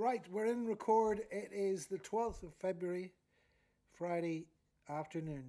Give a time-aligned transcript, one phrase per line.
[0.00, 1.20] Right, we're in record.
[1.30, 3.12] It is the 12th of February,
[3.92, 4.46] Friday
[4.88, 5.44] afternoon,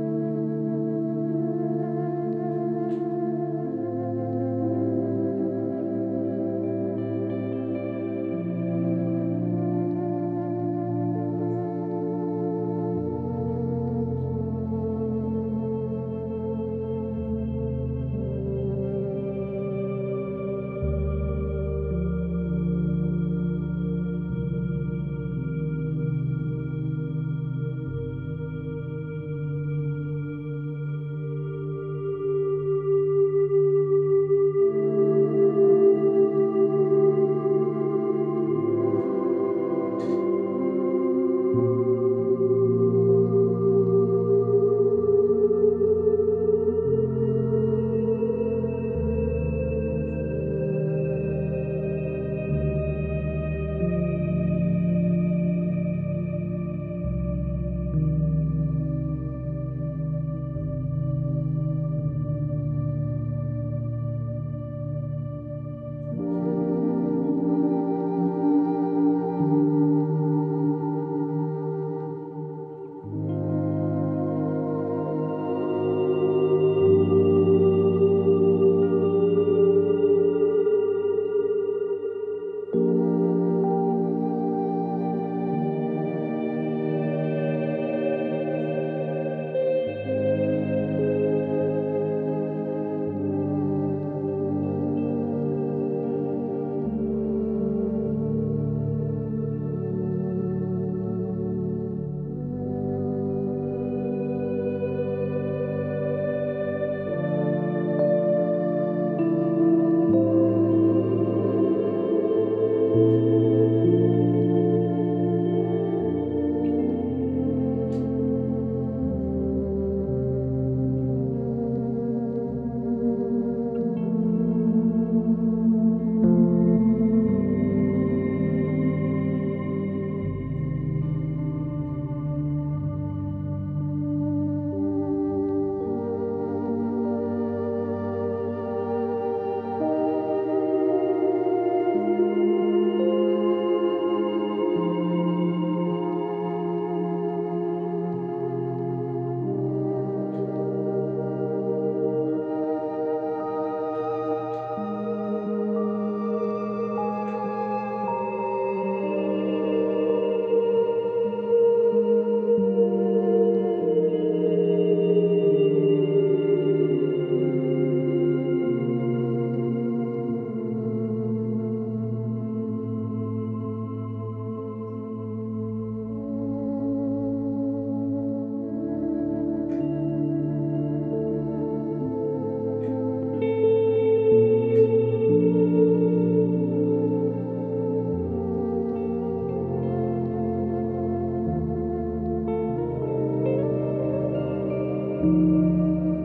[195.41, 196.19] うん。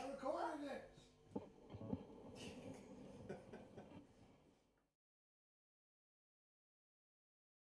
[0.00, 0.89] I recorded it.